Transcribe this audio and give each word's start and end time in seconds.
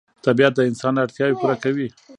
طبیعت 0.25 0.53
د 0.55 0.59
انسان 0.69 0.93
اړتیاوې 1.03 1.35
پوره 1.39 1.55
کوي 1.63 1.87